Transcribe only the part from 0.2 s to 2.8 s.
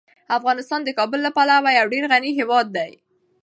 افغانستان د کابل له پلوه یو ډیر غني هیواد